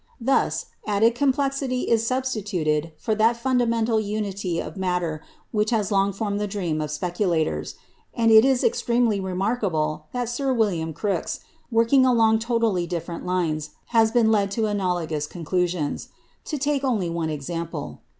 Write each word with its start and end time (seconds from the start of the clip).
Thus, 0.19 0.65
added 0.87 1.13
complexity 1.13 1.81
is 1.81 2.07
substituted 2.07 2.91
for 2.97 3.13
that 3.13 3.37
fundamental 3.37 3.99
unity 3.99 4.59
of 4.59 4.75
matter 4.75 5.21
which 5.51 5.69
has 5.69 5.91
long 5.91 6.11
formed 6.11 6.39
the 6.39 6.47
dream 6.47 6.81
of 6.81 6.89
speculators. 6.89 7.75
And 8.15 8.31
it 8.31 8.43
is 8.43 8.63
extremely 8.63 9.19
remarkable 9.19 10.07
that 10.11 10.27
Sir 10.27 10.53
William 10.55 10.91
Crookes, 10.91 11.41
working 11.69 12.03
along 12.03 12.39
totally 12.39 12.87
different 12.87 13.27
lines, 13.27 13.75
has 13.89 14.09
been 14.09 14.31
led 14.31 14.49
to 14.57 14.65
analogous 14.65 15.27
conclusions. 15.27 16.07
To 16.45 16.57
take 16.57 16.83
only 16.83 17.07
one 17.11 17.29
example. 17.29 18.01